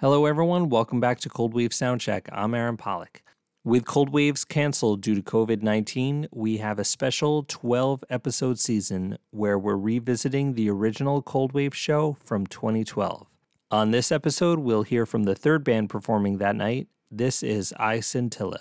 Hello, 0.00 0.26
everyone. 0.26 0.68
Welcome 0.68 1.00
back 1.00 1.18
to 1.18 1.28
Cold 1.28 1.54
Wave 1.54 1.70
Soundcheck. 1.70 2.28
I'm 2.30 2.54
Aaron 2.54 2.76
Pollock. 2.76 3.20
With 3.64 3.84
Cold 3.84 4.10
Waves 4.10 4.44
canceled 4.44 5.00
due 5.00 5.16
to 5.16 5.22
COVID 5.22 5.60
19, 5.60 6.28
we 6.30 6.58
have 6.58 6.78
a 6.78 6.84
special 6.84 7.42
12 7.42 8.04
episode 8.08 8.60
season 8.60 9.18
where 9.32 9.58
we're 9.58 9.76
revisiting 9.76 10.54
the 10.54 10.70
original 10.70 11.20
Cold 11.20 11.52
Wave 11.52 11.74
show 11.74 12.16
from 12.24 12.46
2012. 12.46 13.26
On 13.72 13.90
this 13.90 14.12
episode, 14.12 14.60
we'll 14.60 14.84
hear 14.84 15.04
from 15.04 15.24
the 15.24 15.34
third 15.34 15.64
band 15.64 15.90
performing 15.90 16.38
that 16.38 16.54
night. 16.54 16.86
This 17.10 17.42
is 17.42 17.74
I 17.76 17.98
Scintilla. 17.98 18.60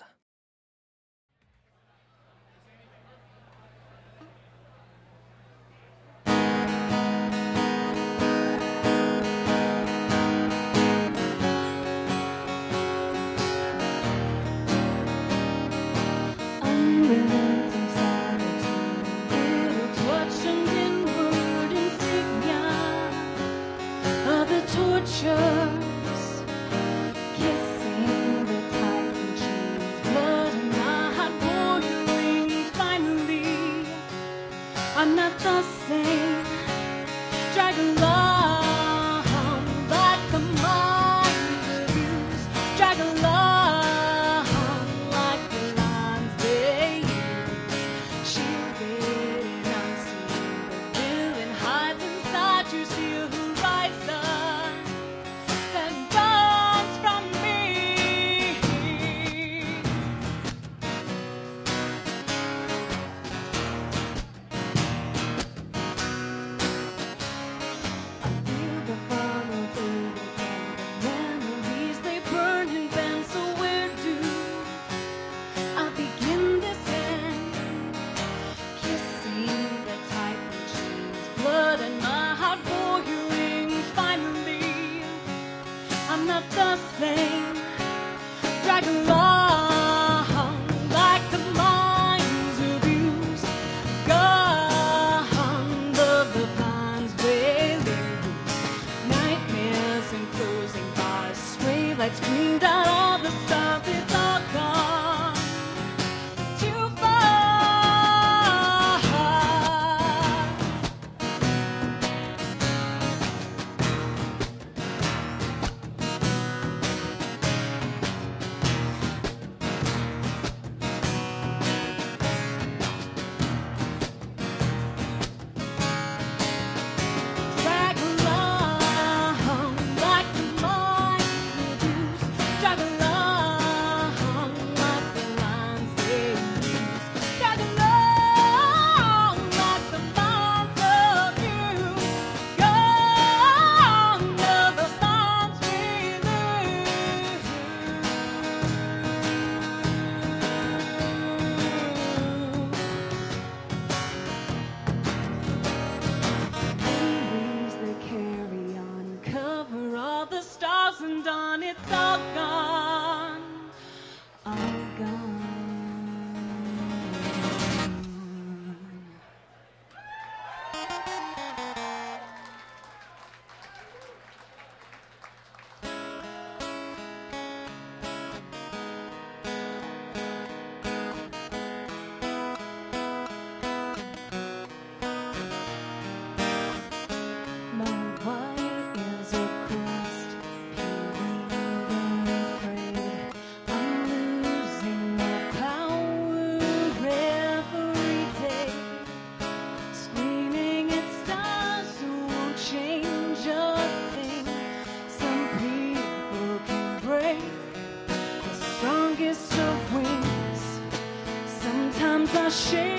shame. 212.58 212.97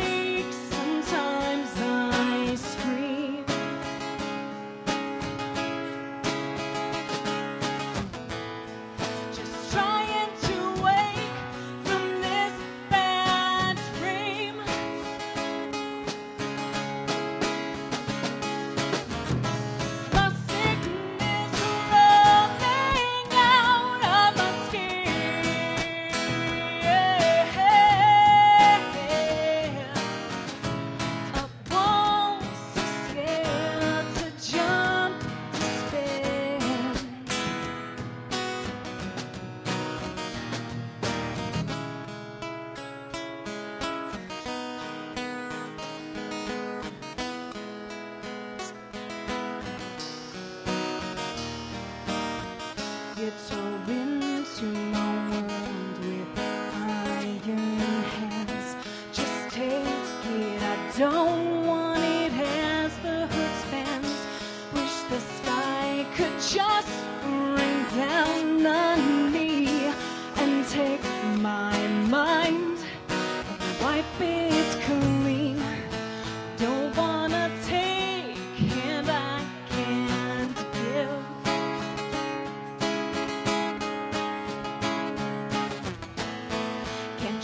it's 53.28 53.52
only 53.52 53.97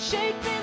shake 0.05 0.45
me 0.45 0.54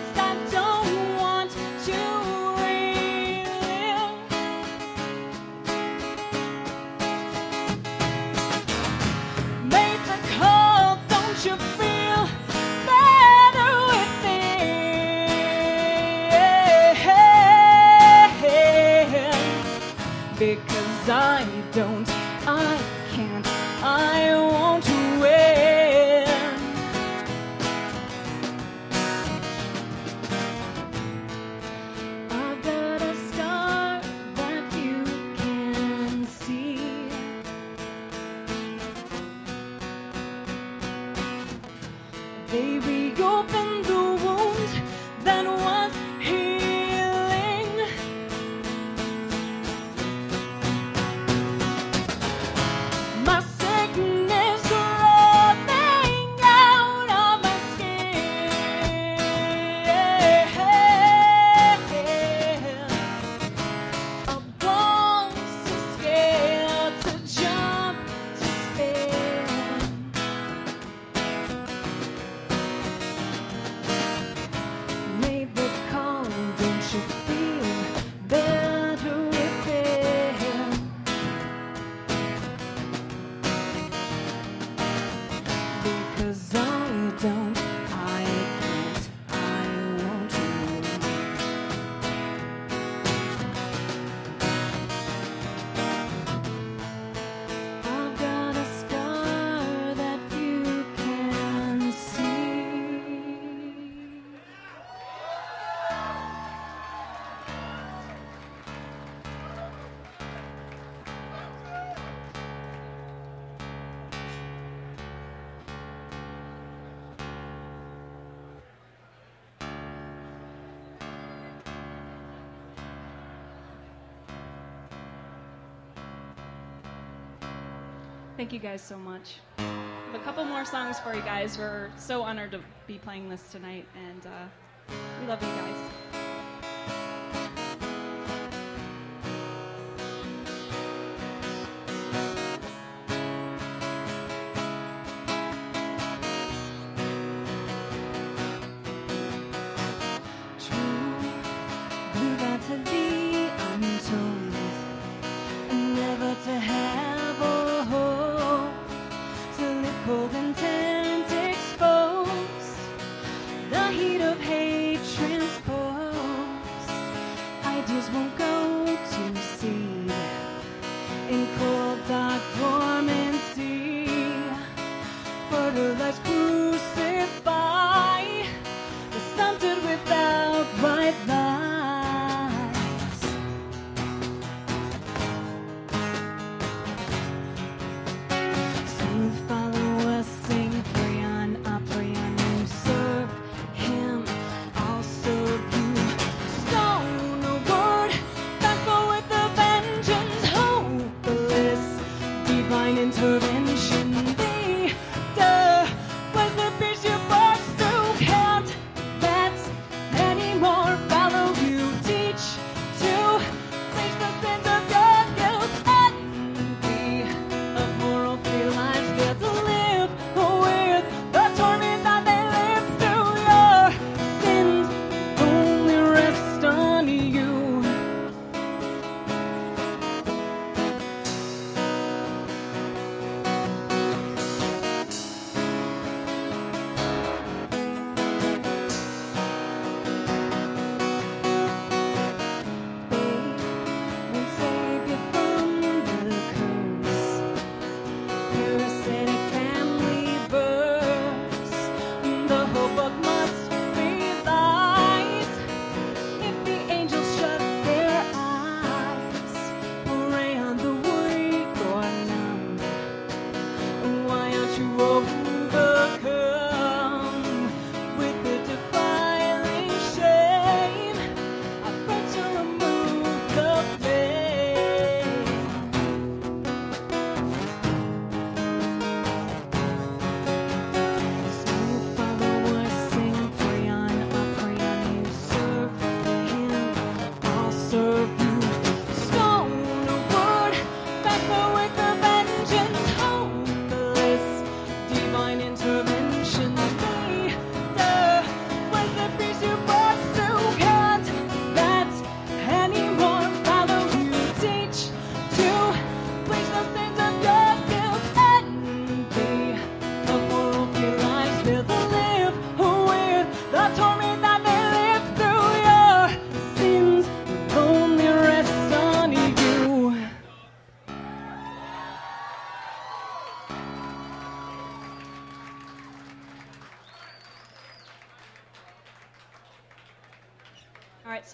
Thank 128.38 128.54
you 128.54 128.60
guys 128.60 128.82
so 128.82 128.98
much. 128.98 129.36
a 129.60 130.20
couple 130.24 130.44
more 130.46 130.66
songs 130.66 131.00
for 131.00 131.14
you 131.14 131.22
guys. 131.22 131.58
We're 131.58 131.90
so 131.98 132.22
honored 132.24 132.52
to 132.52 132.62
be 132.88 132.98
playing 132.98 133.30
this 133.30 133.52
tonight, 133.52 133.86
and 133.96 134.26
uh, 134.26 134.94
we 135.22 135.28
love 135.28 135.42
you 135.42 135.50
guys. 135.50 136.21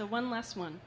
One 0.09 0.29
last 0.29 0.55
one. 0.55 0.79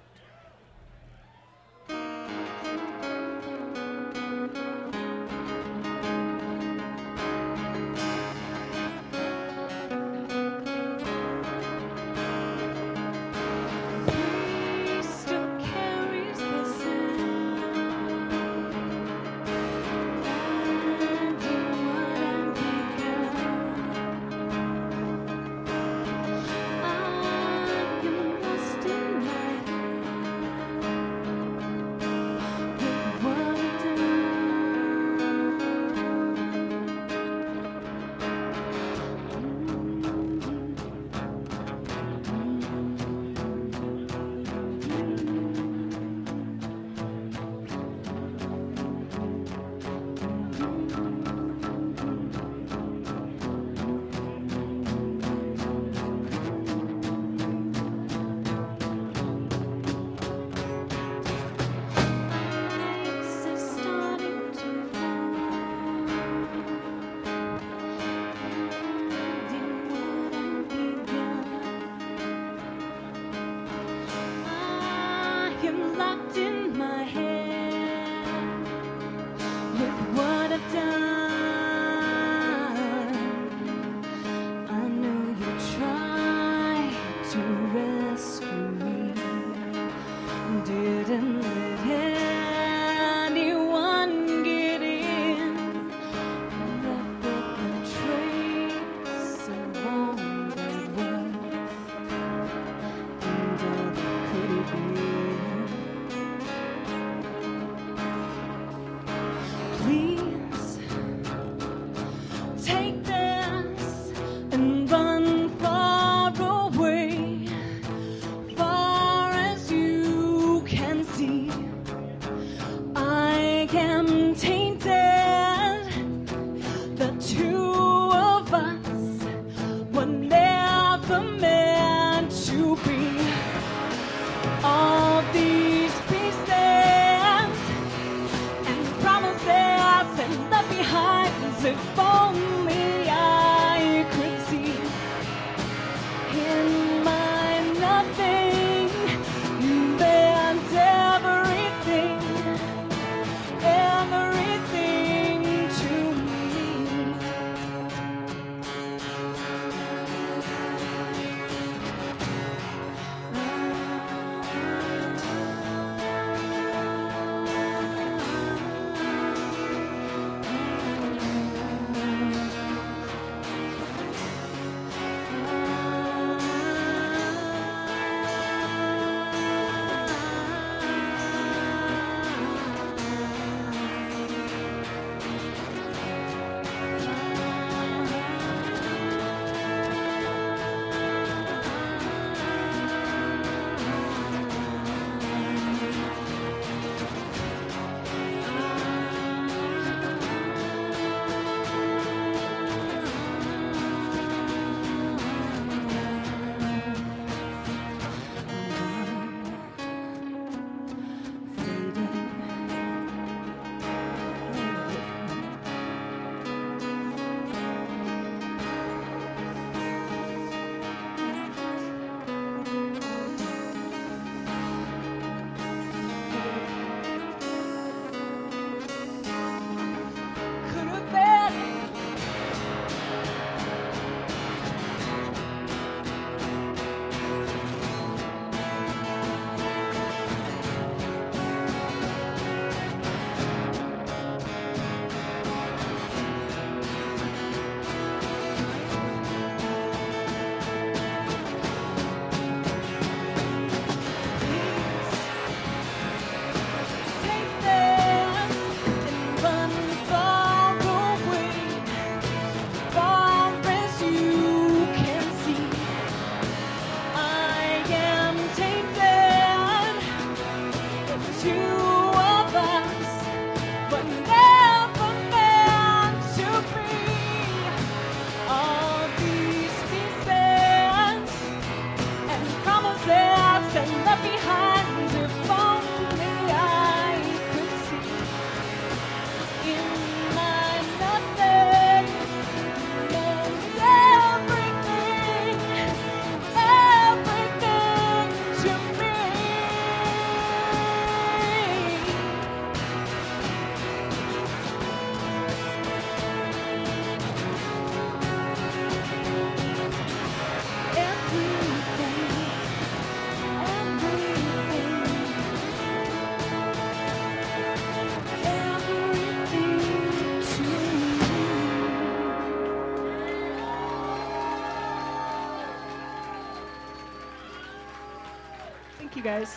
Guys. 329.18 329.56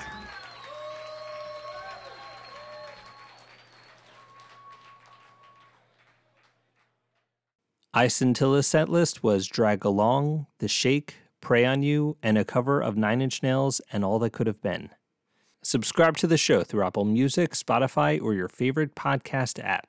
I 7.93 8.07
Scintilla's 8.07 8.65
set 8.65 8.89
list 8.89 9.23
was 9.23 9.45
Drag 9.45 9.85
Along, 9.85 10.47
The 10.57 10.67
Shake, 10.67 11.17
Pray 11.41 11.63
on 11.63 11.83
You, 11.83 12.17
and 12.23 12.39
a 12.39 12.43
cover 12.43 12.81
of 12.81 12.97
Nine 12.97 13.21
Inch 13.21 13.43
Nails 13.43 13.81
and 13.91 14.03
All 14.03 14.17
That 14.19 14.31
Could 14.31 14.47
Have 14.47 14.61
Been. 14.61 14.89
Subscribe 15.61 16.17
to 16.17 16.27
the 16.27 16.37
show 16.37 16.63
through 16.63 16.83
Apple 16.83 17.05
Music, 17.05 17.51
Spotify, 17.51 18.19
or 18.19 18.33
your 18.33 18.49
favorite 18.49 18.95
podcast 18.95 19.63
app. 19.63 19.85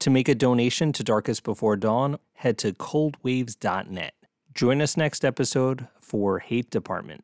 To 0.00 0.10
make 0.10 0.28
a 0.28 0.34
donation 0.34 0.92
to 0.94 1.04
Darkest 1.04 1.44
Before 1.44 1.76
Dawn, 1.76 2.18
head 2.34 2.56
to 2.58 2.72
coldwaves.net. 2.72 4.14
Join 4.54 4.82
us 4.82 4.96
next 4.96 5.24
episode 5.24 5.86
for 6.00 6.38
Hate 6.40 6.70
Department. 6.70 7.22